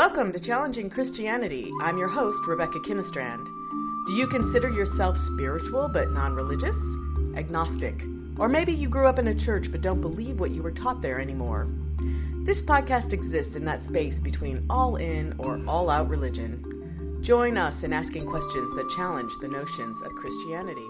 [0.00, 1.70] Welcome to Challenging Christianity.
[1.82, 3.44] I'm your host, Rebecca Kinnestrand.
[4.06, 6.74] Do you consider yourself spiritual but non religious?
[7.36, 8.00] Agnostic?
[8.38, 11.02] Or maybe you grew up in a church but don't believe what you were taught
[11.02, 11.68] there anymore?
[12.46, 17.20] This podcast exists in that space between all in or all out religion.
[17.22, 20.88] Join us in asking questions that challenge the notions of Christianity.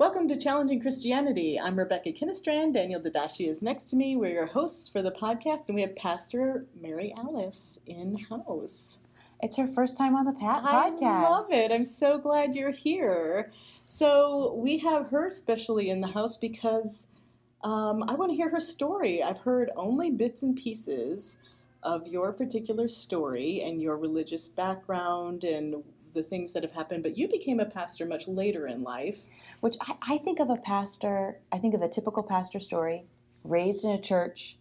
[0.00, 1.60] Welcome to Challenging Christianity.
[1.62, 2.72] I'm Rebecca Kinnestrand.
[2.72, 4.16] Daniel Dadashi is next to me.
[4.16, 9.00] We're your hosts for the podcast, and we have Pastor Mary Alice in house.
[9.42, 11.02] It's her first time on the Pat podcast.
[11.02, 11.70] I love it.
[11.70, 13.52] I'm so glad you're here.
[13.84, 17.08] So we have her specially in the house because
[17.62, 19.22] um, I want to hear her story.
[19.22, 21.36] I've heard only bits and pieces
[21.82, 27.16] of your particular story and your religious background and the things that have happened, but
[27.16, 29.20] you became a pastor much later in life.
[29.60, 33.04] Which I, I think of a pastor, I think of a typical pastor story,
[33.44, 34.58] raised in a church,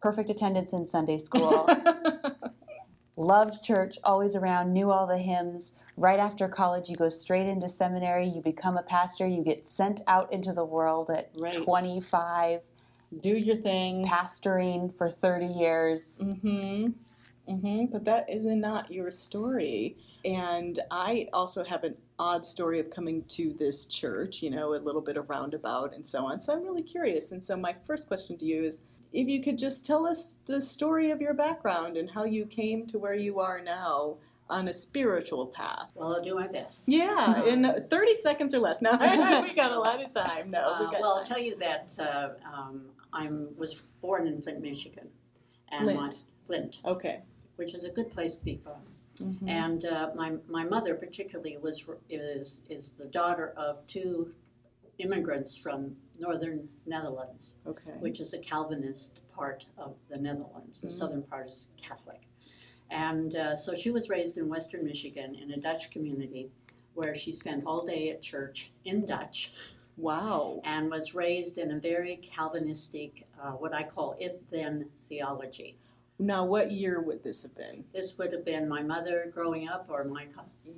[0.00, 1.68] perfect attendance in Sunday school,
[3.16, 5.74] loved church, always around, knew all the hymns.
[5.96, 10.00] Right after college, you go straight into seminary, you become a pastor, you get sent
[10.06, 11.54] out into the world at right.
[11.54, 12.62] 25.
[13.22, 14.04] Do your thing.
[14.04, 16.10] Pastoring for 30 years.
[16.20, 16.88] Mm-hmm.
[17.50, 17.86] Mm-hmm.
[17.92, 19.96] But that is not your story.
[20.24, 24.76] And I also have an odd story of coming to this church, you know, a
[24.76, 26.40] little bit of roundabout and so on.
[26.40, 27.32] So I'm really curious.
[27.32, 28.82] And so my first question to you is
[29.12, 32.86] if you could just tell us the story of your background and how you came
[32.88, 35.88] to where you are now on a spiritual path.
[35.94, 36.84] Well, I'll do my best.
[36.86, 38.82] Yeah, in 30 seconds or less.
[38.82, 38.92] Now
[39.42, 40.50] we got a lot of time.
[40.50, 41.02] No, uh, well, time.
[41.04, 42.82] I'll tell you that uh, um,
[43.12, 45.08] I was born in Flint, Michigan.
[45.70, 46.00] And Flint.
[46.00, 46.10] My,
[46.46, 46.80] Flint.
[46.84, 47.20] Okay.
[47.56, 48.80] Which is a good place to be from.
[49.20, 49.48] Mm-hmm.
[49.48, 54.32] And uh, my my mother particularly was is is the daughter of two
[54.98, 57.92] immigrants from northern Netherlands, okay.
[58.00, 60.80] which is a Calvinist part of the Netherlands.
[60.80, 60.96] The mm-hmm.
[60.96, 62.22] southern part is Catholic,
[62.90, 66.50] and uh, so she was raised in western Michigan in a Dutch community
[66.94, 69.52] where she spent all day at church in Dutch.
[69.96, 70.60] Wow.
[70.64, 75.76] And was raised in a very Calvinistic, uh, what I call if then theology.
[76.20, 77.82] Now, what year would this have been?
[77.94, 80.26] This would have been my mother growing up, or my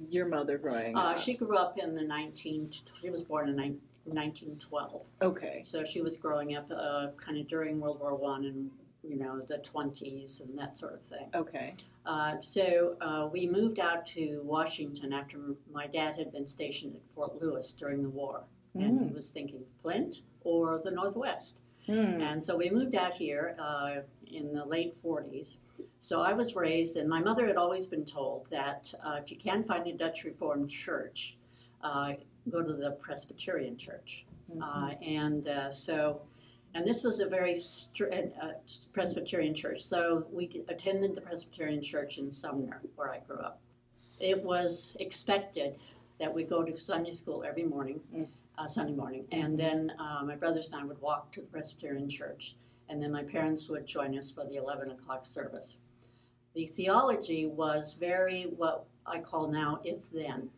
[0.09, 1.19] your mother growing uh, up.
[1.19, 2.71] She grew up in the nineteen.
[3.01, 5.05] She was born in nineteen twelve.
[5.21, 5.63] Okay.
[5.65, 8.71] So she was growing up uh, kind of during World War One and
[9.03, 11.29] you know the twenties and that sort of thing.
[11.35, 11.75] Okay.
[12.07, 15.39] Uh, so uh, we moved out to Washington after
[15.73, 18.45] my dad had been stationed at Fort Lewis during the war,
[18.77, 18.85] mm.
[18.85, 19.15] and he mm.
[19.15, 21.59] was thinking Flint or the Northwest.
[21.89, 22.23] Mm.
[22.23, 24.03] And so we moved out here uh,
[24.33, 25.57] in the late 40s.
[25.99, 29.37] So I was raised, and my mother had always been told that uh, if you
[29.37, 31.37] can't find a Dutch Reformed church,
[31.83, 32.15] uh,
[32.51, 34.27] go to the Presbyterian church.
[34.51, 34.63] Mm-hmm.
[34.63, 36.21] Uh, and uh, so,
[36.75, 38.53] and this was a very strict uh,
[38.93, 39.83] Presbyterian church.
[39.83, 43.61] So we attended the Presbyterian church in Sumner, where I grew up.
[44.21, 45.77] It was expected
[46.19, 48.01] that we go to Sunday school every morning.
[48.15, 48.29] Mm.
[48.59, 49.91] Uh, Sunday morning, and then
[50.25, 52.55] my brothers and I would walk to the Presbyterian church
[52.93, 55.79] and then my parents would join us for the 11 o'clock service.
[56.55, 60.51] The theology was very what I call now if then.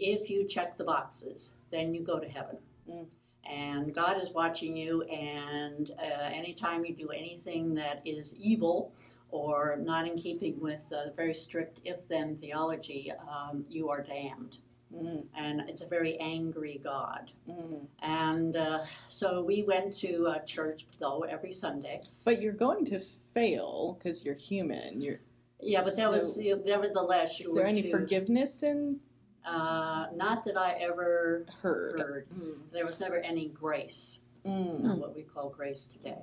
[0.00, 2.58] If you check the boxes, then you go to heaven.
[2.90, 3.06] Mm.
[3.48, 8.92] And God is watching you, and uh, anytime you do anything that is evil
[9.30, 14.58] or not in keeping with a very strict if then theology, um, you are damned.
[14.94, 15.24] Mm.
[15.36, 17.32] And it's a very angry God.
[17.48, 17.86] Mm.
[18.02, 22.02] And uh, so we went to a church, though, every Sunday.
[22.24, 25.00] But you're going to fail because you're human.
[25.00, 25.20] You're
[25.60, 27.40] yeah, but that so, was nevertheless.
[27.40, 28.98] Is there any to, forgiveness in?
[29.46, 32.00] Uh, not that I ever heard.
[32.00, 32.26] heard.
[32.30, 32.56] Mm.
[32.72, 34.98] There was never any grace, mm.
[34.98, 36.22] what we call grace today.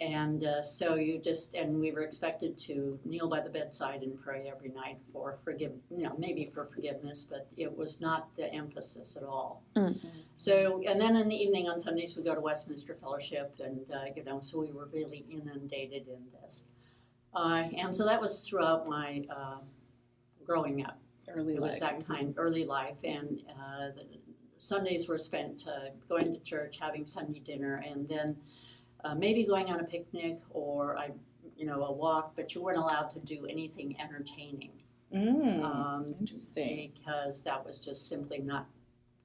[0.00, 4.20] And uh, so you just, and we were expected to kneel by the bedside and
[4.20, 8.52] pray every night for forgive, you know, maybe for forgiveness, but it was not the
[8.52, 9.62] emphasis at all.
[9.76, 10.08] Mm-hmm.
[10.34, 14.06] So, and then in the evening on Sundays, we go to Westminster Fellowship, and, uh,
[14.16, 16.64] you know, so we were really inundated in this.
[17.32, 19.58] Uh, and so that was throughout my uh,
[20.44, 20.98] growing up.
[21.28, 21.70] Early it life.
[21.70, 22.98] was that kind, early life.
[23.04, 23.90] And uh,
[24.56, 28.36] Sundays were spent uh, going to church, having Sunday dinner, and then
[29.04, 31.10] uh, maybe going on a picnic or I,
[31.56, 34.72] you know, a walk, but you weren't allowed to do anything entertaining.
[35.14, 36.92] Mm, um, interesting.
[36.94, 38.66] Because that was just simply not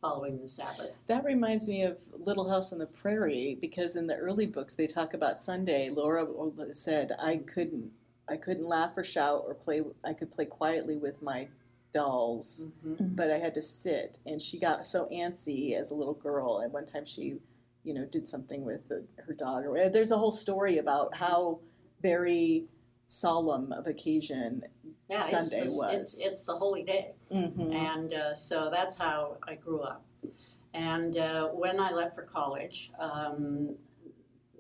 [0.02, 0.98] following the Sabbath.
[1.08, 4.88] That reminds me of Little House on the Prairie because in the early books they
[4.88, 5.90] talk about Sunday.
[5.90, 6.26] Laura
[6.72, 7.92] said I couldn't
[8.30, 11.48] I couldn't laugh or shout or play I could play quietly with my
[11.94, 13.16] dolls, mm-hmm.
[13.16, 16.72] but I had to sit and she got so antsy as a little girl and
[16.72, 17.40] one time she
[17.84, 19.66] you know, did something with the, her dog.
[19.66, 21.60] Or there's a whole story about how
[22.02, 22.66] very
[23.06, 24.64] solemn of occasion
[25.10, 25.94] Yeah, Sunday it's, was.
[25.94, 27.14] It's, it's the holy day.
[27.32, 27.72] mm-hmm.
[27.74, 30.06] And uh, so that's how I grew up.
[30.74, 33.76] And uh, when I left for college um,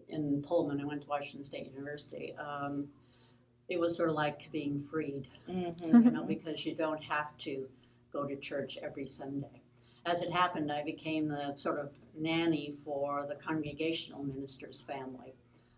[0.08, 2.34] in Pullman, I went to Washington State University.
[2.40, 2.88] Um,
[3.68, 6.00] it was sort of like being freed, Mm-hmm.
[6.06, 7.68] you know, because you don't have to
[8.12, 9.62] go to church every Sunday.
[10.06, 15.34] As it happened, I became the sort of nanny for the congregational minister's family.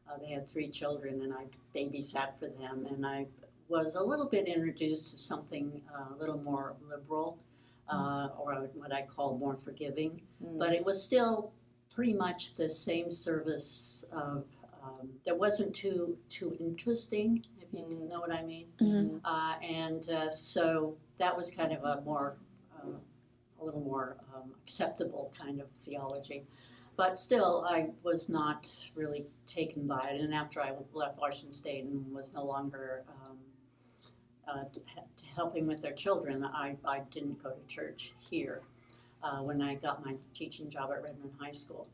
[0.09, 1.45] Uh, they had three children, and I
[1.75, 3.27] babysat for them, and I
[3.69, 7.37] was a little bit introduced to something uh, a little more liberal,
[7.87, 10.21] uh, or what I call more forgiving.
[10.43, 10.59] Mm.
[10.59, 11.53] But it was still
[11.93, 14.45] pretty much the same service of
[14.83, 18.09] um, that wasn't too too interesting, if you Mm.
[18.09, 18.67] know what I mean.
[18.79, 19.21] Mhm.
[19.23, 22.35] Uh, and uh, so that was kind of a more,
[23.61, 26.43] a little more um, acceptable kind of theology.
[26.97, 30.21] But still, I was not really taken by it.
[30.21, 33.37] And after I left Washington State and was no longer um,
[34.47, 34.63] uh,
[35.35, 38.61] helping with their children, I, I didn't go to church here
[39.23, 41.87] uh, when I got my teaching job at Redmond High School.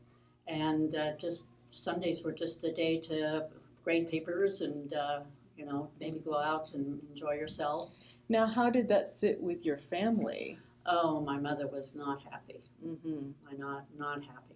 [0.46, 3.46] And uh, just Sundays were just a day to
[3.84, 5.20] grade papers and uh,
[5.58, 7.90] you know, maybe go out and enjoy yourself.
[8.28, 10.58] Now, how did that sit with your family?
[10.86, 12.60] Oh, my mother was not happy.
[12.84, 13.30] Mm-hmm.
[13.50, 14.54] I not not happy.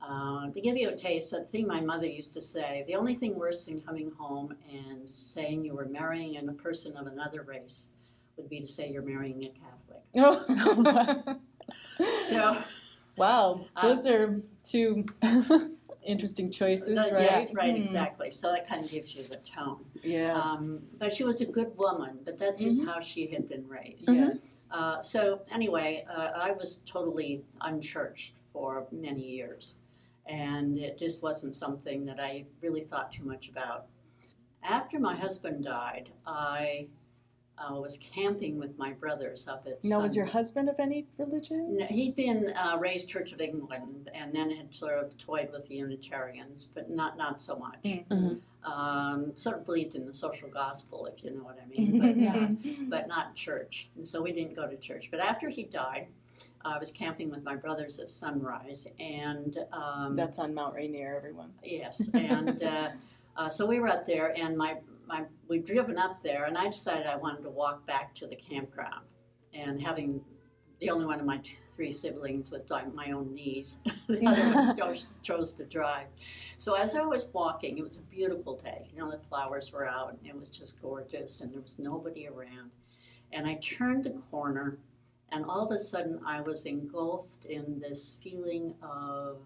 [0.00, 3.14] Uh, to give you a taste, the thing my mother used to say: the only
[3.14, 7.90] thing worse than coming home and saying you were marrying a person of another race
[8.36, 10.02] would be to say you're marrying a Catholic.
[12.00, 12.56] Oh, So,
[13.16, 15.04] wow, Uh, those are two
[16.04, 17.22] interesting choices, the- right?
[17.22, 17.82] yes, right, Hmm.
[17.82, 18.30] exactly.
[18.30, 19.84] So that kind of gives you the tone.
[20.02, 20.38] Yeah.
[20.38, 22.18] Um, but she was a good woman.
[22.24, 24.08] But that's just how she had been raised.
[24.08, 24.70] Yes.
[24.72, 29.76] Uh, so anyway, uh, I was totally unchurched for many years,
[30.26, 33.86] and it just wasn't something that I really thought too much about.
[34.62, 36.88] After my husband died, I
[37.70, 39.82] uh, was camping with my brothers up at.
[39.84, 41.78] Now, was your husband of any religion?
[41.78, 45.68] No, He'd been uh, raised Church of England, and then had sort of toyed with
[45.68, 47.82] the Unitarians, but not not so much.
[47.82, 48.40] Mhm.
[48.64, 51.98] Um, sort of believed in the social gospel, if you know what I mean.
[51.98, 53.88] But, uh, but not church.
[53.96, 55.10] And so we didn't go to church.
[55.10, 56.06] But after he died,
[56.64, 61.52] I was camping with my brothers at sunrise, and um, That's on Mount Rainier, everyone.
[61.64, 62.90] yes, and uh,
[63.36, 64.76] uh, so we were up there, and my
[65.12, 68.34] my we'd driven up there, and I decided I wanted to walk back to the
[68.34, 69.04] campground,
[69.52, 70.20] and having
[70.80, 73.78] the only one of my three siblings with like, my own knees,
[74.08, 76.08] the other one chose, chose to drive.
[76.58, 78.88] So as I was walking, it was a beautiful day.
[78.90, 82.26] You know, the flowers were out, and it was just gorgeous, and there was nobody
[82.26, 82.70] around.
[83.32, 84.78] And I turned the corner,
[85.30, 89.38] and all of a sudden, I was engulfed in this feeling of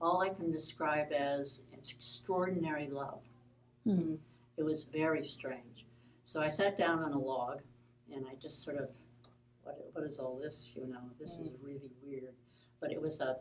[0.00, 3.20] all I can describe as extraordinary love.
[3.86, 4.18] Mhm.
[4.56, 5.86] It was very strange.
[6.22, 7.60] So I sat down on a log,
[8.12, 8.88] and I just sort of,
[9.62, 10.72] what, what is all this?
[10.74, 12.34] You know, this is really weird.
[12.80, 13.36] But it was a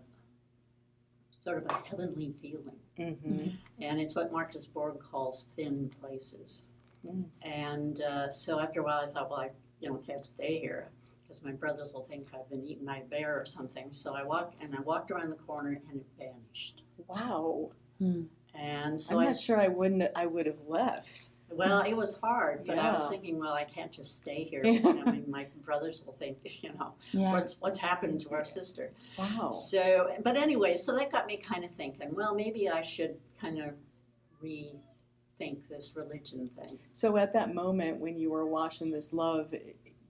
[1.39, 2.79] sort of a heavenly feeling.
[2.97, 3.49] Mm-hmm.
[3.81, 6.67] And it's what Marcus Borg calls thin places.
[7.05, 7.25] Mm.
[7.41, 9.49] And uh, so after a while, I thought, well, I
[9.81, 10.89] you know can't stay here
[11.21, 13.87] because my brothers will think I've been eaten by a bear or something.
[13.91, 16.83] So I walked and I walked around the corner and it vanished.
[17.07, 17.71] Wow.
[18.55, 20.03] And so I'm I not sure I wouldn't.
[20.15, 21.29] I would have left.
[21.49, 24.63] Well, it was hard, but I was thinking, well, I can't just stay here.
[24.65, 24.71] I
[25.11, 27.31] mean, my brothers will think, you know, Yeah.
[27.31, 28.91] what's what's happened to our sister.
[29.17, 29.51] Wow.
[29.51, 32.13] So, but anyway, so that got me kind of thinking.
[32.15, 33.73] Well, maybe I should kind of
[34.43, 36.79] rethink this religion thing.
[36.91, 39.53] So at that moment when you were watching this love,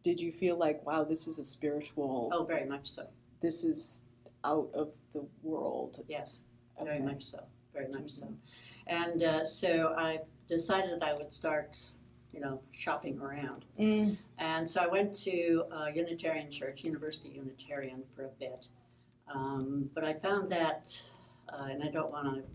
[0.02, 2.30] did you feel like, wow, this is a spiritual?
[2.32, 3.08] Oh, very much so.
[3.42, 4.06] This is
[4.46, 6.00] out of the world.
[6.08, 6.40] Yes,
[6.82, 7.44] very much so.
[7.74, 8.28] Very much so.
[8.88, 11.80] And uh, so I decided I would start,
[12.32, 13.66] you know, shopping around.
[13.80, 14.18] Mm.
[14.38, 18.68] And so I went to a Unitarian church, University Unitarian, for a bit.
[19.34, 20.96] Um, but I found that,
[21.50, 22.46] uh, and I don't want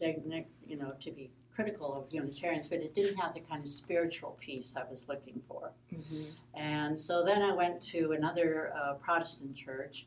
[0.00, 3.68] to, you know, to be critical of Unitarians, but it didn't have the kind of
[3.68, 5.72] spiritual peace I was looking for.
[5.90, 10.06] hmm And so then I went to another uh, Protestant church,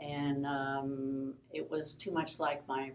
[0.00, 2.90] and um, it was too much like my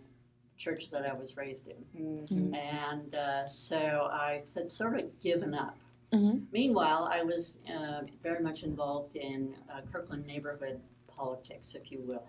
[0.63, 1.81] church that I was raised in.
[2.27, 5.77] hmm And uh, so I had sort of given up.
[6.13, 6.45] Mhm.
[6.51, 12.25] Meanwhile, I was uh, very much involved in uh, Kirkland neighborhood politics, if you will,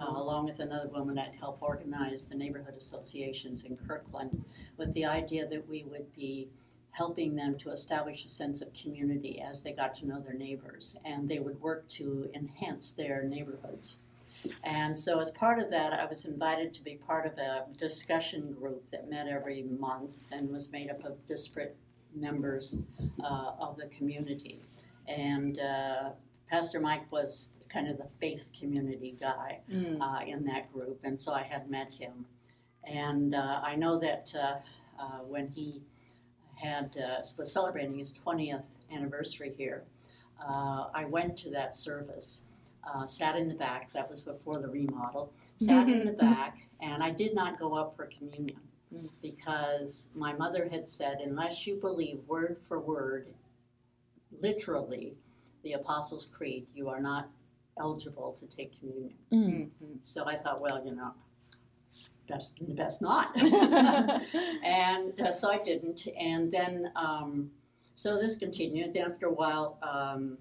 [0.00, 4.44] uh, along with another woman that helped organize the neighborhood associations in Kirkland
[4.78, 6.48] with the idea that we would be
[6.92, 10.96] helping them to establish a sense of community as they got to know their neighbors
[11.04, 13.98] and they would work to enhance their neighborhoods.
[14.64, 18.52] And so, as part of that, I was invited to be part of a discussion
[18.52, 21.76] group that met every month and was made up of disparate
[22.14, 22.78] members
[23.22, 24.56] uh, of the community.
[25.08, 26.10] And uh,
[26.50, 30.00] Pastor Mike was kind of the faith community guy Mm.
[30.00, 32.26] uh, in that group, and so I had met him.
[32.84, 35.82] And uh, I know that uh, uh, when he
[36.54, 39.82] had uh, was celebrating his 20th anniversary here,
[40.40, 42.42] uh, I went to that service.
[42.86, 43.92] Uh, sat in the back.
[43.92, 45.32] That was before the remodel.
[45.56, 48.60] Sat in the back, and I did not go up for communion
[48.94, 49.08] Mm.
[49.20, 53.34] because my mother had said, unless you believe word for word,
[54.40, 55.16] literally,
[55.64, 57.28] the Apostles' Creed, you are not
[57.78, 59.14] eligible to take communion.
[59.32, 59.70] Mm.
[59.82, 59.98] Mhm.
[60.02, 61.12] So I thought, well, you know,
[62.28, 63.36] best best not.
[64.62, 66.06] and uh, so I didn't.
[66.16, 67.50] And then, um,
[67.94, 68.94] so this continued.
[68.94, 70.38] Then after a while, um,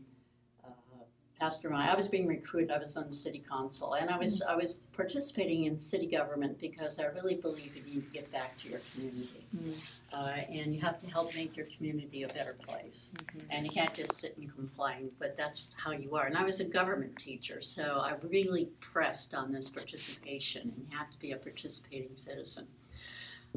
[1.45, 2.71] Pastor I was being recruited.
[2.71, 6.59] I was on the city council, and I was I was participating in city government
[6.59, 9.91] because I really believe you need to get back to your community, Mm.
[10.11, 13.13] uh, and you have to help make your community a better place.
[13.17, 13.41] Mhm.
[13.51, 16.25] And you can't just sit and complain, but that's how you are.
[16.25, 20.97] And I was a government teacher, so I really pressed on this participation, and you
[20.97, 22.67] have to be a participating citizen.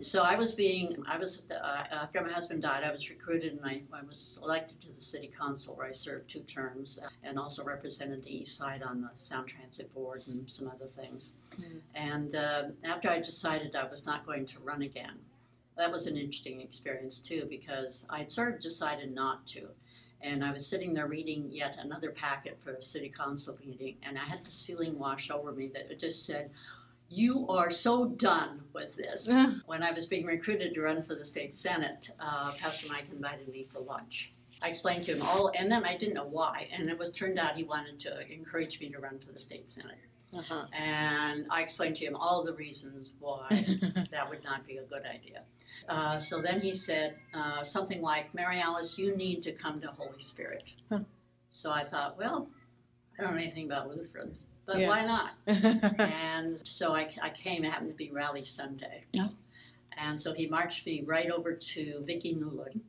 [0.00, 3.64] So I was being, I was, uh, after my husband died, I was recruited and
[3.64, 7.38] I, I was elected to the city council where I served two terms uh, and
[7.38, 11.33] also represented the east side on the Sound Transit Board and some other things.
[11.61, 11.81] Mm.
[11.95, 15.19] And uh, after I decided I was not going to run again,
[15.76, 19.69] that was an interesting experience too because I'd sort of decided not to.
[20.21, 24.19] And I was sitting there reading yet another packet for a city council meeting, and
[24.19, 26.50] I had this feeling wash over me that it just said,
[27.09, 29.31] You are so done with this.
[29.67, 33.49] when I was being recruited to run for the state senate, uh, Pastor Mike invited
[33.49, 34.33] me for lunch.
[34.61, 37.38] I explained to him all, and then I didn't know why, and it was turned
[37.38, 39.99] out he wanted to encourage me to run for the state senate.
[40.37, 40.67] Uh-huh.
[40.73, 43.49] And I explained to him all the reasons why
[44.11, 45.45] that would not be a good idea.
[45.88, 49.88] Uh, so then he said uh, something like, Mary Alice, you need to come to
[49.88, 50.75] Holy Spirit.
[50.91, 51.00] Huh.
[51.49, 52.50] So I thought, well,
[53.19, 54.87] I don't know anything about Lutherans, but Yeah.
[54.89, 55.31] why not?
[55.47, 59.05] and so I, I came, it happened to be Rally Sunday.
[59.19, 59.31] Oh.
[59.97, 62.83] And so he marched me right over to Vicky Newland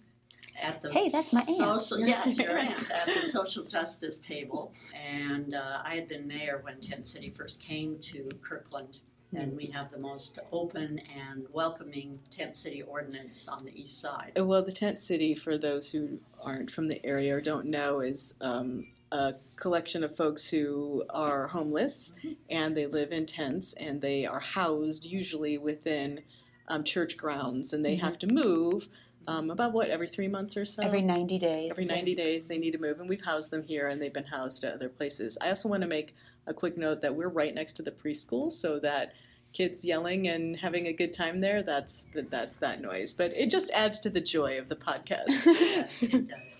[0.61, 1.49] at the Hey, that's my aunt.
[1.81, 4.73] social yes, your aunt at the social justice table.
[5.09, 8.99] And uh, I had been mayor when Tent City first came to Kirkland,
[9.33, 14.33] and we have the most open and welcoming Tent City ordinance on the east side.
[14.37, 18.01] Uh, Well, the tent city, for those who aren't from the area or don't know,
[18.01, 22.13] is um, a collection of folks who are homeless
[22.49, 26.21] and they live in tents and they are housed usually within
[26.67, 28.01] um, church grounds and they Mhm.
[28.01, 28.87] have to move
[29.27, 30.81] um, about what every three months or so.
[30.83, 31.69] Every 90 days.
[31.71, 34.23] Every 90 days they need to move, and we've housed them here, and they've been
[34.23, 35.37] housed at other places.
[35.39, 36.15] I also want to make
[36.47, 39.13] a quick note that we're right next to the preschool, so that
[39.53, 43.13] kids yelling and having a good time there, that's that, that's that noise.
[43.13, 45.27] But it just adds to the joy of the podcast.
[45.45, 46.57] yes, it does.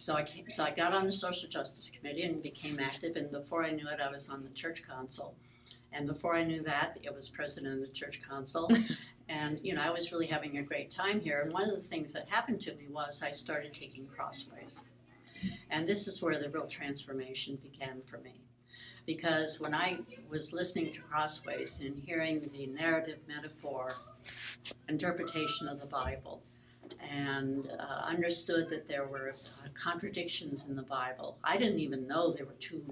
[0.00, 3.16] So I came, so I got on the social justice committee and became active.
[3.16, 5.34] And before I knew it, I was on the church council.
[5.92, 8.70] And before I knew that, I was president of the church council.
[9.28, 11.42] and you know, I was really having a great time here.
[11.42, 14.82] And one of the things that happened to me was I started taking crossways.
[15.70, 18.40] And this is where the real transformation began for me.
[19.04, 19.98] Because when I
[20.30, 23.96] was listening to Crossways and hearing the narrative metaphor
[24.88, 26.42] interpretation of the Bible,
[27.10, 31.38] and uh, understood that there were uh, contradictions in the Bible.
[31.44, 32.84] I didn't even know there were two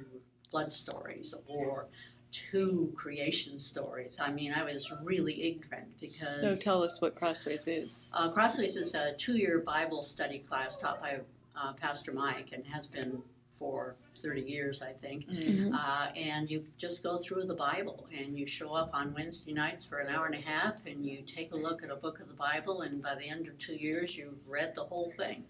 [0.50, 1.87] flood stories or
[2.31, 4.19] two creation stories.
[4.21, 6.40] I mean, I was really ignorant because.
[6.40, 8.05] so tell us what Crossways is.
[8.12, 11.21] uh, Crossways is a two-year Bible study class taught by
[11.57, 13.23] uh, Pastor Mike and has been
[13.58, 15.26] for 30 years, I think.
[15.28, 15.74] Mhm.
[15.74, 19.84] Uh, and you just go through the Bible and you show up on Wednesday nights
[19.84, 22.28] for an hour and a half and you take a look at a book of
[22.28, 25.44] the Bible, and by the end of two years, you've read the whole thing.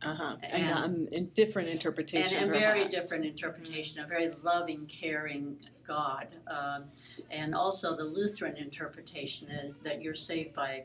[0.00, 0.36] Uh-huh.
[0.42, 2.38] And, And- um, different interpretation.
[2.38, 6.86] and a very different interpretation, a very loving, caring God, um,
[7.30, 10.84] and also the Lutheran interpretation is that you're saved by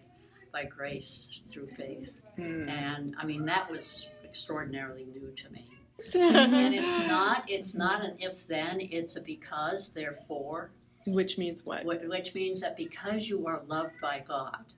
[0.51, 2.21] by grace through faith.
[2.35, 2.69] Hmm.
[2.69, 5.67] And I mean that was extraordinarily new to me.
[6.15, 10.71] And it's not it's not an if then, it's a because therefore,
[11.05, 11.85] Which means what?
[11.85, 14.73] which means that because you are loved by God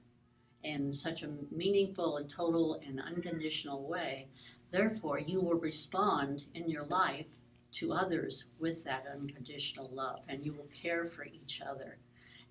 [0.64, 4.28] in such a meaningful and total and unconditional way,
[4.72, 7.28] therefore you will respond in your life
[7.74, 11.98] to others with that unconditional love and you will care for each other.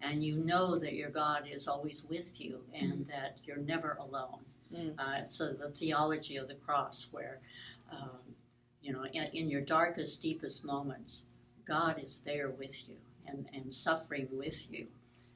[0.03, 4.41] And you know that your God is always with you and that you're never alone.
[4.75, 4.99] Mm.
[4.99, 7.41] Uh, so the theology of the cross, where
[7.91, 8.19] um,
[8.85, 11.25] you know, in, in your darkest, deepest moments,
[11.65, 14.87] God is there with you and, and suffering with you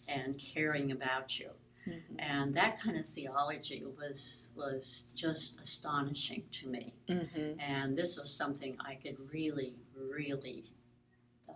[0.06, 1.50] and caring about you.
[1.88, 2.16] Mm-hmm.
[2.18, 6.92] and that kind of theology was was just astonishing to me.
[7.08, 7.58] Mm-hmm.
[7.60, 10.64] And this was something I could really, really
[11.48, 11.52] uh,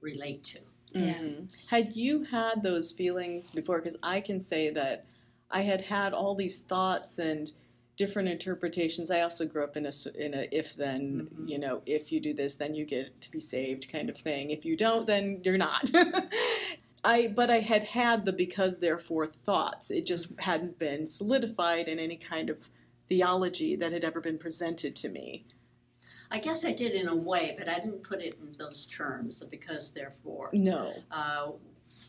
[0.00, 0.60] relate to.
[0.92, 1.14] Yeah.
[1.14, 1.70] Mhm.
[1.70, 3.78] Had you had those feelings before?
[3.80, 5.06] Because I can say that
[5.50, 7.50] I had had all these thoughts and
[8.00, 9.10] different interpretations.
[9.10, 11.48] I also grew up in a in a if then Mhm.
[11.50, 14.50] you know if you do this then you get to be saved kind of thing.
[14.50, 15.90] If you don't then you're not.
[17.04, 19.90] I but I had had the because therefore thoughts.
[19.90, 22.70] It just hadn't been solidified in any kind of
[23.10, 25.44] theology that had ever been presented to me.
[26.30, 29.40] I guess I did in a way, but I didn't put it in those terms,
[29.40, 30.48] the because therefore.
[30.52, 30.94] No.
[31.10, 31.52] Uh,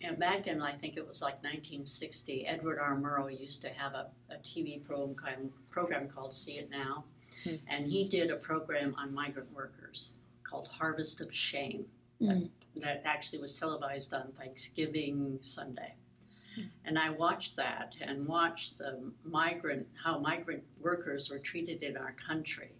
[0.03, 2.95] and back in, I think it was like 1960, Edward R.
[2.98, 7.05] Murrow used to have a, a TV program, program called See It Now.
[7.43, 7.55] Hmm.
[7.67, 11.86] And he did a program on migrant workers called Harvest of Shame
[12.21, 12.50] Mm.
[12.75, 15.95] that actually was televised on Thanksgiving Sunday.
[16.55, 16.62] Hmm.
[16.86, 22.13] And I watched that and watched the migrant, how migrant workers were treated in our
[22.13, 22.74] country.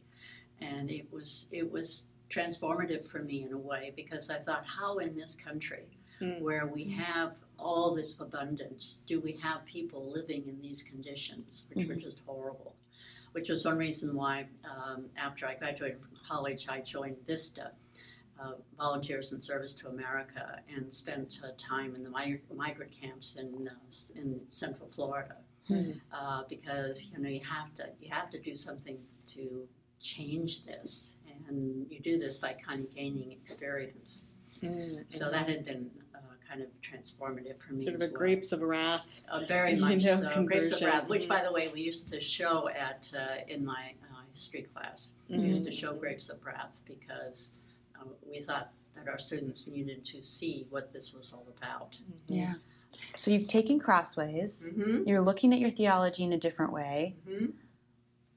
[0.60, 5.00] And it was, it was transformative for me in a way because I thought, how
[5.00, 5.88] in this country
[6.22, 6.40] Hmm.
[6.40, 11.88] where we have all this abundance, do we have people living in these conditions, which
[11.88, 12.76] were just horrible?
[13.32, 17.72] Which was one reason why, um, after I graduated from college, I joined VISTA,
[18.40, 23.36] uh, Volunteers in Service to America, and spent uh, time in the mig- migrant camps
[23.38, 25.38] in uh, in Central Florida,
[25.68, 25.92] Hmm.
[26.12, 28.98] uh, because you know you have to you have to do something
[29.28, 29.68] to
[30.00, 34.24] change this, and you do this by kind of gaining experience.
[34.62, 35.90] Mm, So that had been
[36.52, 37.84] kind of transformative for me.
[37.84, 38.20] sort of as a well.
[38.20, 39.22] grapes of wrath.
[39.30, 40.44] Uh, very you much know, so.
[40.44, 40.82] Grapes of.
[40.82, 44.64] Wrath, which, by the way, we used to show at uh, in my uh, history
[44.64, 45.14] class.
[45.30, 47.52] We used to show Grapes of Wrath because
[48.00, 51.98] uh, we thought that our students needed to see what this was all about.
[52.28, 52.56] Yeah.
[53.16, 54.68] So you've taken Crossways.
[54.68, 55.08] Mm-hmm.
[55.08, 57.16] You're looking at your theology in a different way.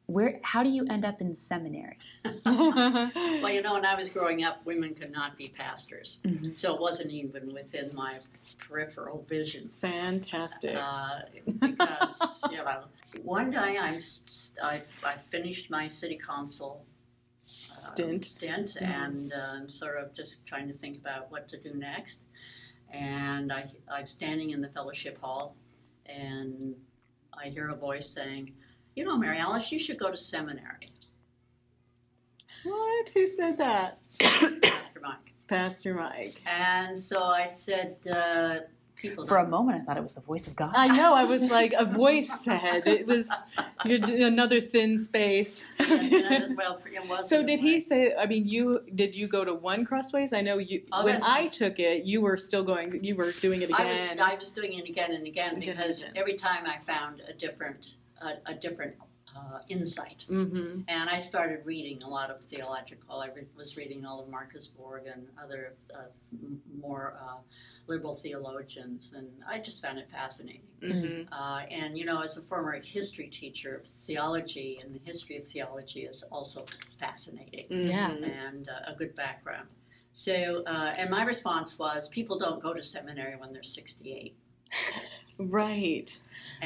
[0.05, 0.13] Mm-hmm.
[0.13, 0.41] Where?
[0.43, 1.99] How do you end up in seminary?
[2.45, 6.59] Well, you know, when I was growing up, women could not be pastors, Mhm.
[6.59, 8.19] so it wasn't even within my
[8.59, 9.69] peripheral vision.
[9.81, 10.77] Fantastic.
[10.77, 11.21] Uh,
[11.61, 12.85] because you know,
[13.23, 16.85] one day I'm st- I, I finished my city council
[17.43, 18.25] uh, Stint.
[18.25, 18.83] stint, Mhm.
[18.83, 22.23] and uh, I'm sort of just trying to think about what to do next.
[22.91, 25.57] And I, I'm standing in the fellowship hall,
[26.07, 26.75] and
[27.35, 28.53] I hear a voice saying,
[28.95, 30.91] "You know, Mary Alice, you should go to seminary."
[32.65, 33.09] what?
[33.11, 33.99] Who said that?
[34.19, 35.33] Pastor Mike.
[35.49, 36.41] Pastor Mike.
[36.47, 38.61] And so I said, uh,
[38.97, 40.73] "People." For a moment, I thought it was the voice of God.
[40.75, 41.15] I know.
[41.15, 43.29] I was like, a voice said it was
[43.85, 45.73] another thin space.
[45.95, 46.81] Yes, and, well,
[47.23, 48.15] so did he say?
[48.15, 50.33] I mean, you did you go to one Crossways?
[50.33, 50.83] I know you.
[50.93, 53.03] Oh, when I took it, you were still going.
[53.05, 53.87] You were doing it again.
[53.87, 54.21] I was.
[54.21, 58.53] I was doing it again and Again because every time I found a different, a,
[58.53, 58.95] a different
[59.37, 60.25] uh, insight.
[60.31, 60.81] mm-hmm.
[60.89, 63.21] And I started reading a lot of theological.
[63.21, 66.05] I re- was reading all of Marcus Borg and other uh,
[66.81, 67.41] more uh,
[67.87, 70.63] liberal theologians, and I just found it fascinating.
[70.83, 71.33] Mm-hmm.
[71.33, 75.47] Uh, and you know, as a former history teacher, of theology and the history of
[75.47, 76.65] theology is also
[76.99, 78.11] fascinating Yeah.
[78.13, 79.69] and uh, a good background.
[80.13, 84.37] So, uh, and my response was, people don't go to seminary when they're 68.
[85.39, 86.17] Right.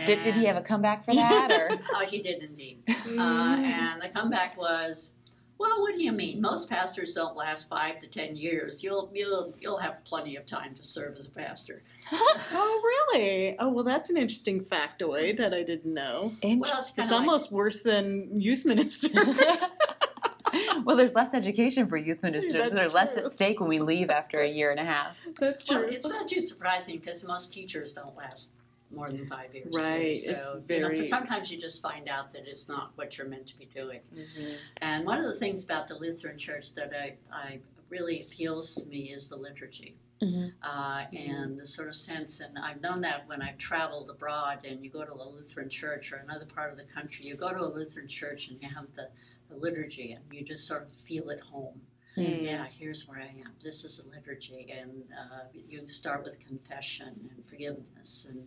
[0.06, 2.82] Did, did he have a comeback for that, or Oh, he did indeed.
[2.88, 5.12] Uh, and the comeback was,
[5.58, 6.40] well, what do you mean?
[6.40, 8.82] Most pastors don't last five to ten years.
[8.84, 11.82] You'll you'll you'll have plenty of time to serve as a pastor.
[12.12, 13.56] oh, really?
[13.58, 16.32] Oh, well, that's an interesting factoid that I didn't know.
[16.42, 19.12] Well, it's It's of almost worse than youth ministers.
[20.84, 22.52] well, there's less education for youth ministers.
[22.54, 25.16] That's There's less at stake when we leave after a year and a half.
[25.38, 25.88] that's well, true.
[25.88, 28.50] it's not too surprising because most teachers don't last
[28.90, 29.72] more than five years.
[29.72, 29.78] too.
[29.80, 33.28] Right, So it's you know, sometimes you just find out that it's not what you're
[33.28, 34.00] meant to be doing.
[34.14, 34.56] Mhm.
[34.78, 38.86] And one of the things about the Lutheran Church that I, I really appeals to
[38.86, 39.96] me is the liturgy.
[40.22, 40.52] Mhm.
[40.62, 44.82] Uh, and the sort of sense, and I've known that when I've traveled abroad and
[44.82, 47.60] you go to a Lutheran church or another part of the country, you go to
[47.60, 49.10] a Lutheran church and you have the,
[49.48, 51.80] the liturgy and you just sort of feel at home.
[52.18, 52.44] Mm.
[52.44, 53.52] Yeah, here's where I am.
[53.62, 54.66] This is a liturgy.
[54.70, 58.26] And uh, you start with confession and forgiveness.
[58.28, 58.46] And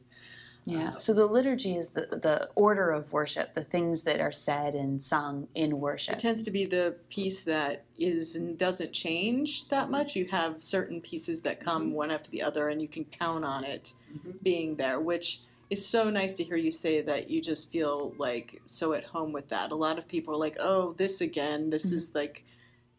[0.65, 0.97] Yeah.
[0.99, 5.01] So the liturgy is the the order of worship, the things that are said and
[5.01, 6.15] sung in worship.
[6.15, 10.15] It tends to be the piece that is and doesn't change that much.
[10.15, 13.63] You have certain pieces that come one after the other, and you can count on
[13.63, 14.35] it Mhm.
[14.43, 18.61] being there, which is so nice to hear you say that you just feel like
[18.65, 19.71] so at home with that.
[19.71, 21.69] A lot of people are like, "Oh, this again.
[21.71, 21.93] This Mhm.
[21.93, 22.45] is like."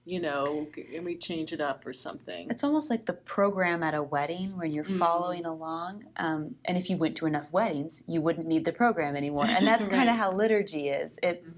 [0.04, 2.48] You know, and we change it up or something.
[2.50, 4.98] It's almost like the program at a wedding when you're Mm.
[4.98, 6.06] following along.
[6.16, 9.46] Um, and if you went to enough weddings, you wouldn't need the program anymore.
[9.46, 11.12] And that's kind of how liturgy is.
[11.22, 11.48] It's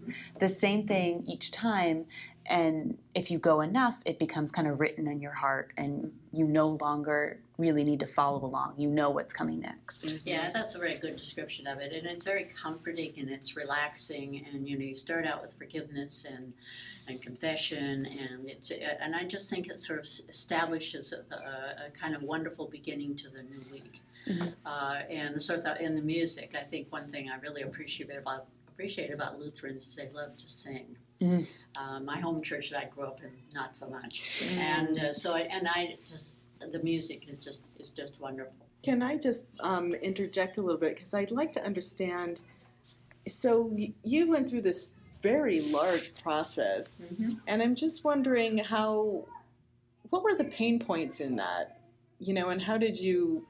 [0.40, 2.04] the same thing each time.
[2.46, 6.46] And if you go enough, it becomes kind of written in your heart, and you
[6.46, 8.74] no longer really need to follow along.
[8.76, 10.16] You know what's coming next.
[10.24, 14.44] Yeah, that's a very good description of it, and it's very comforting and it's relaxing.
[14.52, 16.52] And you know, you start out with forgiveness and
[17.08, 21.90] and confession, and it's and I just think it sort of establishes a, a, a
[21.90, 24.00] kind of wonderful beginning to the new week.
[24.26, 24.54] Mhm.
[24.64, 28.46] Uh, and sort of in the music, I think one thing I really appreciate about
[28.68, 30.96] appreciate about Lutherans is they love to sing.
[31.20, 31.46] Mhm.
[31.76, 35.34] Uh, my home church that I grew up in, not so much, and uh, so
[35.34, 36.38] I, and I just
[36.72, 38.54] the music is just is just wonderful.
[38.82, 42.42] Can I just um, interject a little bit because I'd like to understand?
[43.26, 47.40] So you went through this very large process, Mhm.
[47.46, 49.24] and I'm just wondering how,
[50.10, 51.80] what were the pain points in that,
[52.18, 53.46] you know, and how did you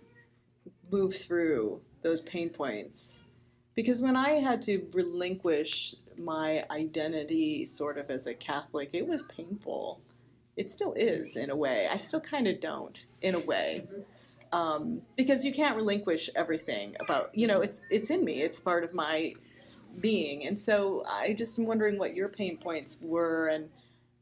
[0.92, 3.24] move through those pain points?
[3.74, 9.22] Because when I had to relinquish my identity, sort of as a Catholic, it was
[9.22, 10.00] painful.
[10.56, 11.88] It still is in a way.
[11.90, 13.86] I still kind of don't in a way
[14.52, 18.84] um, because you can't relinquish everything about you know it's it's in me it's part
[18.84, 19.34] of my
[20.00, 23.68] being and so i just am wondering what your pain points were and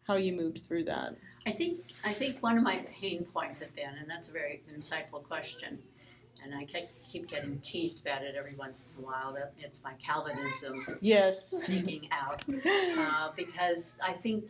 [0.07, 1.14] how you moved through that
[1.46, 4.62] I think I think one of my pain points have been, and that's a very
[4.72, 5.78] insightful question,
[6.42, 6.66] and I
[7.10, 9.32] keep getting teased about it every once in a while.
[9.32, 14.44] That it's my Calvinism yes sneaking out, uh, because I think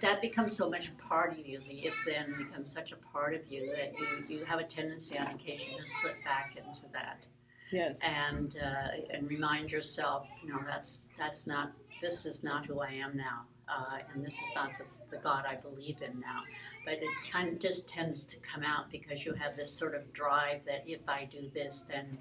[0.00, 1.58] that becomes so much a part of you.
[1.60, 5.18] The if then becomes such a part of you that you, you have a tendency
[5.18, 7.26] on occasion to slip back into that
[7.70, 12.80] yes and uh, and remind yourself, you know, that's that's not this is not who
[12.80, 16.42] I am now, uh, and this is not the, the God I believe in now.
[16.84, 20.12] But it kind of just tends to come out because you have this sort of
[20.12, 22.18] drive that if I do this, then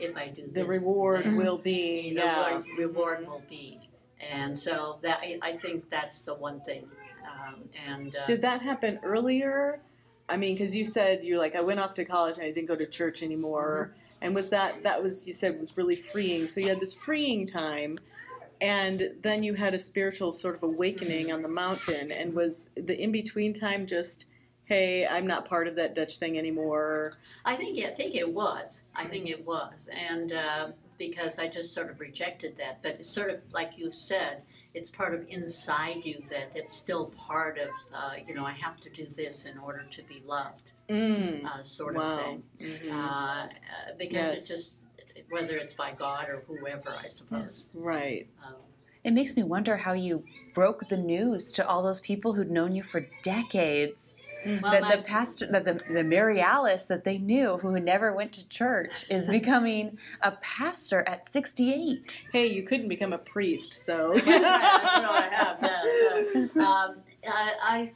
[0.00, 3.78] if I do the reward then will be the yeah reward, reward will be.
[4.20, 6.86] And so that I, I think that's the one thing.
[7.24, 9.80] Um, and uh, did that happen earlier
[10.28, 12.68] i mean because you said you're like i went off to college and i didn't
[12.68, 16.60] go to church anymore and was that that was you said was really freeing so
[16.60, 17.98] you had this freeing time
[18.62, 22.96] and then you had a spiritual sort of awakening on the mountain and was the
[22.98, 24.26] in-between time just
[24.64, 28.82] hey i'm not part of that dutch thing anymore I think I think it was.
[28.94, 32.82] I think it was, and uh, because I just sort of rejected that.
[32.82, 34.42] But it's sort of like you said,
[34.74, 37.68] it's part of inside you that it's still part of.
[37.92, 41.44] Uh, you know, I have to do this in order to be loved, mm.
[41.44, 42.42] uh, sort of wow thing.
[42.60, 42.92] Mhm.
[42.92, 43.48] Uh, uh,
[43.98, 44.44] because Yes.
[44.50, 44.81] it just
[45.32, 47.66] whether it's by God or whoever, I suppose.
[47.74, 48.54] right Um,
[49.02, 52.74] It makes me wonder how you broke the news to all those people who'd known
[52.74, 54.14] you for decades.
[54.44, 58.12] well, that my- the pastor, that the, the Mary Alice that they knew who never
[58.12, 62.24] went to church is becoming a pastor at 68.
[62.32, 65.58] hey you couldn't become a priest so That's right, that's what I have.
[65.62, 65.82] Yeah,
[66.54, 67.90] so, um, I, I,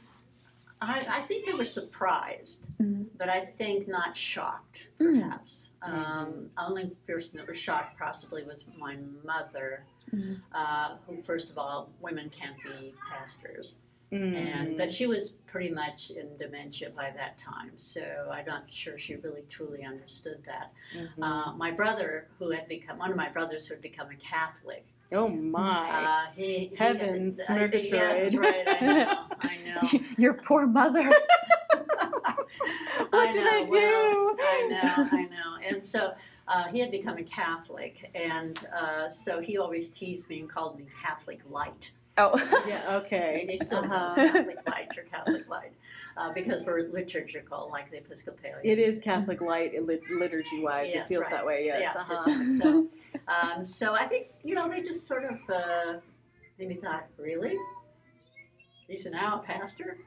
[0.81, 3.07] I, I think they were surprised, Mhm.
[3.17, 5.21] but I think not shocked, Mm.
[5.21, 5.69] perhaps.
[5.81, 10.41] Um, only person that was shocked possibly was my mother, Mhm.
[10.53, 13.79] uh, who, first of all, women can't be pastors,
[14.11, 14.35] Mm.
[14.35, 18.97] and but she was pretty much in dementia by that time, so I'm not sure
[18.97, 20.71] she really truly understood that.
[20.95, 21.21] Mhm.
[21.21, 24.85] Uh, my brother, who had become one of my brothers, who had become a Catholic,
[25.11, 27.91] oh my uh, he, he Heavens, I- Murgatroyd.
[27.91, 28.67] Yes, right.
[28.67, 29.25] I know.
[29.41, 29.99] I know.
[30.17, 31.11] Your poor mother.
[33.09, 33.75] What did I do?
[33.75, 35.07] well, I know.
[35.17, 35.67] I know.
[35.67, 36.13] And so
[36.47, 40.77] uh, he had become a Catholic, and uh, so he always teased me and called
[40.77, 41.91] me Catholic Light.
[42.19, 42.63] Oh.
[42.67, 44.09] yeah okay And he still Uh-huh.
[44.09, 45.73] does Catholic Light or Catholic Light
[46.17, 48.61] uh, because we're liturgical, like the Episcopalians.
[48.65, 50.93] It is Catholic light liturgy wise.
[50.95, 51.31] it feels right.
[51.33, 51.65] that way.
[51.65, 51.93] Yes.
[51.95, 52.45] Yes, uh-huh.
[52.59, 52.87] So,
[53.57, 55.99] um, so I think you know they just sort of uh,
[56.57, 57.55] maybe thought, really,
[58.87, 59.97] he's now a pastor,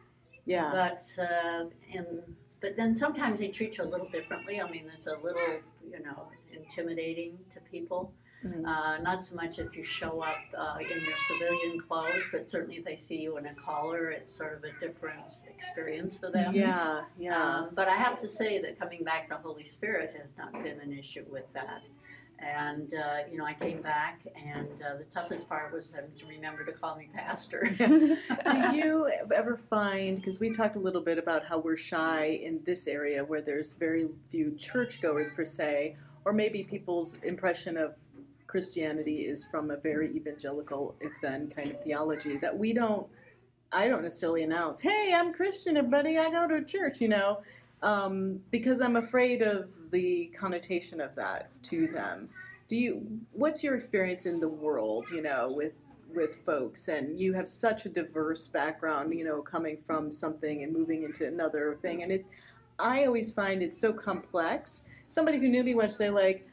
[0.47, 0.71] Yeah.
[0.73, 1.65] but uh,
[1.97, 2.23] and
[2.61, 4.61] but then sometimes they treat you a little differently.
[4.61, 8.13] I mean, it's a little you know intimidating to people.
[8.45, 8.67] Mhm.
[8.67, 12.77] Uh, not so much if you show up uh, in your civilian clothes, but certainly
[12.77, 16.55] if they see you in a collar, it's sort of a different experience for them.
[16.55, 17.05] Yeah.
[17.19, 17.37] Yeah.
[17.39, 20.81] Um, but I have to say that coming back, the Holy Spirit has not been
[20.81, 21.83] an issue with that.
[22.39, 26.27] And, uh, you know, I came back, and uh, the toughest part was them to
[26.27, 27.69] remember to call me pastor.
[27.77, 28.17] Do
[28.75, 32.89] you ever find, because we talked a little bit about how we're shy in this
[32.89, 37.99] area where there's very few churchgoers per se, or maybe people's impression of
[38.51, 43.07] Christianity is from a very evangelical, if then, kind of theology, that we don't
[43.73, 46.19] I don't necessarily announce, "Hey, I'm Christian, everybody.
[46.19, 47.43] I go to church," you know,
[47.83, 52.29] um, because I'm afraid of the connotation of that to them.
[52.67, 53.21] Do you?
[53.33, 55.09] What's your experience in the world?
[55.11, 55.75] You know, with
[56.13, 59.15] with folks, and you have such a diverse background.
[59.17, 62.27] You know, coming from something and moving into another thing, and it.
[62.81, 64.87] I always find it so complex.
[65.07, 66.50] Somebody who knew me once, they're like,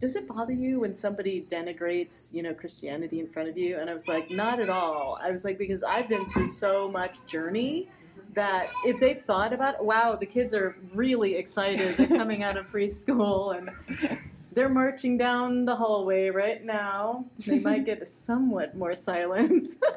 [0.00, 3.78] does it bother you when somebody denigrates you know christianity in front of you?
[3.78, 5.18] And i was like not at all.
[5.22, 7.88] I was like because i've been through so much journey
[8.34, 11.96] that if they've thought about wow the kids are really excited.
[11.96, 14.18] They're coming out of preschool and
[14.52, 17.26] they're marching down the hallway right now.
[17.46, 19.76] They might get somewhat more silence.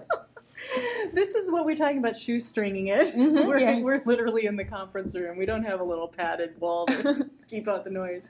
[1.12, 3.14] This is what we're talking about shoestringing it.
[3.14, 3.84] Mhm, we're, yes.
[3.84, 5.38] we're literally in the conference room.
[5.38, 8.30] We don't have a little padded wall to keep out the noise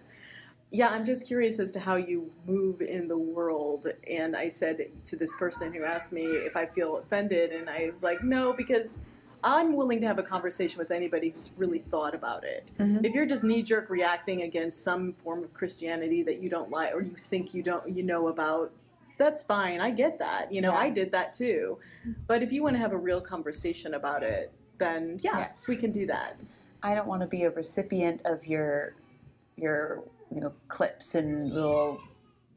[0.74, 3.86] yeah, I'm just curious as to how you move in the world.
[4.10, 7.90] And I said to this person who asked me if I feel offended, and I
[7.92, 9.00] was like, no, because
[9.44, 12.72] I'm willing to have a conversation with anybody who's really thought about it.
[12.80, 13.06] Mhm.
[13.06, 16.96] If you're just knee jerk reacting against some form of Christianity that you don't like
[16.96, 18.72] or you think you don't you know about,
[19.20, 19.80] that's fine.
[19.80, 20.52] I get that.
[20.52, 20.80] You know, Yeah.
[20.80, 21.78] I did that too.
[22.26, 25.50] But if you want to have a real conversation about it, then yeah, Yeah.
[25.68, 26.40] we can do that.
[26.82, 28.96] I don't want to be a recipient of your
[29.56, 30.04] your
[30.34, 32.02] you know clips and little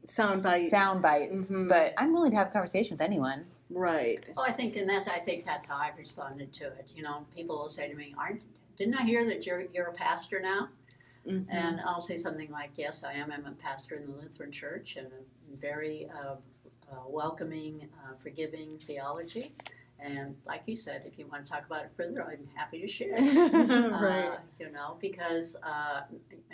[0.05, 0.71] Sound bites.
[0.71, 1.67] sound bites, Mhm.
[1.67, 3.45] but I'm willing to have a conversation with anyone.
[3.69, 4.23] right.
[4.37, 6.91] Oh, I think, and that's I think that's how I've responded to it.
[6.95, 8.41] You know, people will say to me, "Aren't
[8.77, 10.69] didn't I hear that you're you're a pastor now?"
[11.25, 11.45] Mhm.
[11.49, 13.31] And I'll say something like, "Yes, I am.
[13.31, 16.35] I'm a pastor in the Lutheran Church, and a very uh,
[16.89, 19.53] uh, welcoming, uh, forgiving theology."
[19.99, 22.87] And like you said, if you want to talk about it further, I'm happy to
[22.87, 23.19] share.
[23.19, 24.27] right.
[24.27, 26.01] Uh, you know, because uh,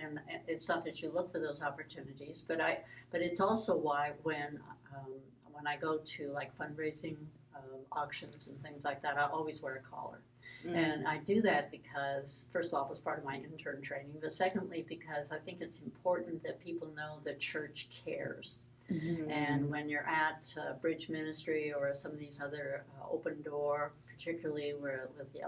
[0.02, 2.80] and it's not that you look for those opportunities, but I
[3.12, 4.60] but it's also why when
[4.96, 5.12] um,
[5.52, 7.18] when I go to like fundraising
[7.56, 10.22] um, auctions and things like that, I always wear a collar,
[10.66, 10.76] Mm.
[10.76, 14.32] and I do that because first of off, it's part of my intern training, but
[14.32, 18.60] secondly, because I think it's important that people know the church cares.
[18.92, 19.32] Mm-hmm.
[19.32, 23.94] And when you're at uh, Bridge Ministry or some of these other uh, open door,
[24.10, 25.40] particularly where with the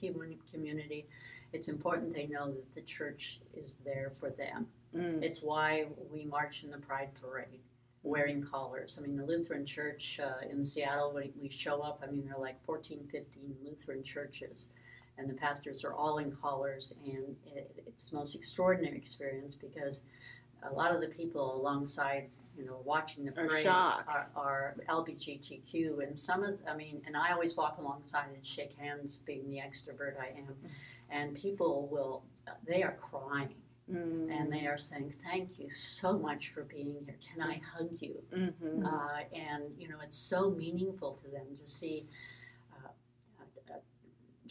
[0.00, 1.06] commun- community,
[1.52, 4.66] it's important they know that the church is there for them.
[4.94, 5.22] Mm.
[5.22, 7.60] It's why we march in the Pride Parade
[8.02, 8.98] wearing collars.
[8.98, 12.36] I mean, the Lutheran Church uh, in Seattle, when we show up, I mean, there
[12.36, 14.70] are like 14, 15 Lutheran churches.
[15.18, 20.04] And the pastors are all in collars, and it, it's the most extraordinary experience because
[20.62, 24.08] a lot of the people alongside, you know, watching the Are parade shocked.
[24.36, 28.74] are, are LGBTQ, and some of, I mean, and I always walk alongside and shake
[28.74, 30.54] hands, being the extrovert I am,
[31.10, 32.24] and people will,
[32.66, 33.56] they are crying
[33.88, 34.32] Mm.
[34.36, 37.16] and they are saying, "Thank you so much for being here.
[37.20, 38.84] Can I hug you?" Mhm.
[38.84, 42.08] Uh, and you know, it's so meaningful to them to see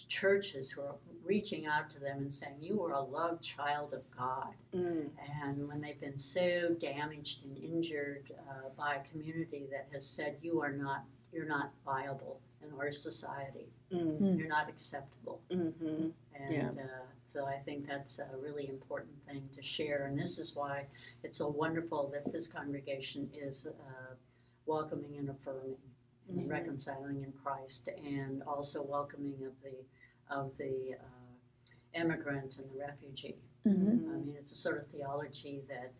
[0.08, 4.10] churches who are reaching out to them and saying, "You are a loved child of
[4.12, 5.10] God." Mm.
[5.42, 10.38] And when they've been so damaged and injured uh, by a community that has said,
[10.42, 13.68] "You are not, you're not viable in our society.
[13.92, 14.20] Mm.
[14.22, 14.38] Mm.
[14.38, 16.12] You're not acceptable." Mhm.
[16.36, 16.70] And Yeah.
[16.84, 20.06] uh, so I think that's a really important thing to share.
[20.06, 20.88] And this is why
[21.24, 24.16] it's so wonderful that this congregation is uh,
[24.66, 25.78] welcoming and affirming
[26.32, 26.50] Mhm.
[26.50, 29.76] reconciling in Christ and also welcoming of the,
[30.30, 33.38] of the uh, immigrant and the refugee.
[33.66, 34.10] Mm-hmm.
[34.10, 35.92] I mean, it's a sort of theology that,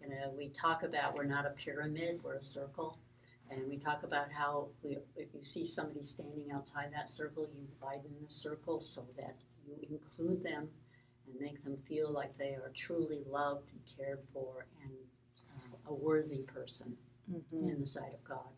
[0.00, 2.98] you know, we talk about we're not a pyramid, we're a circle.
[3.50, 7.68] And we talk about how we, if you see somebody standing outside that circle, you
[7.80, 10.70] widen the circle so that you include them
[11.26, 14.92] and make them feel like they are truly loved and cared for and
[15.50, 16.96] uh, a worthy person
[17.30, 17.70] Mhm.
[17.70, 18.48] in the sight of God.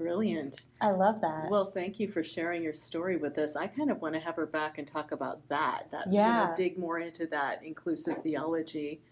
[0.00, 0.62] Brilliant.
[0.80, 1.50] I love that.
[1.50, 3.54] Well, thank you for sharing your story with us.
[3.54, 5.88] I kind of want to have her back and talk about that.
[5.90, 6.46] That you Yeah.
[6.48, 9.02] know, dig more into that inclusive theology.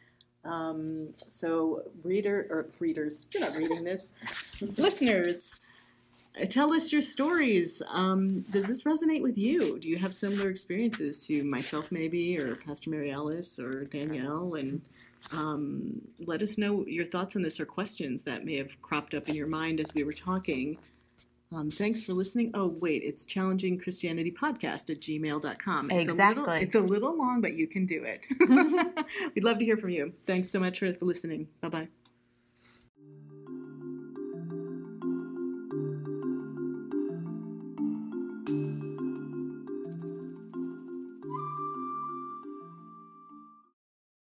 [0.46, 4.14] Um, so, reader or readers, you're not reading this.
[4.79, 5.61] Listeners,
[6.40, 7.83] uh, tell us your stories.
[7.88, 9.79] Um, does this resonate with you?
[9.79, 14.55] Do you have similar experiences to myself, maybe, or Pastor Mary Alice or Danielle?
[14.55, 14.81] And
[15.33, 19.28] um, let us know your thoughts on this or questions that may have cropped up
[19.28, 20.78] in your mind as we were talking.
[21.50, 22.50] Um, thanks for listening.
[22.52, 25.90] Oh, wait, it's challenging Christianity podcast at gmail.com.
[25.90, 26.61] It's A little, Exactly.
[26.61, 28.26] it's a little long, but you can do it.
[29.35, 30.12] We'd love to hear from you.
[30.26, 31.48] Thanks so much for, for listening.
[31.62, 31.88] Bye bye.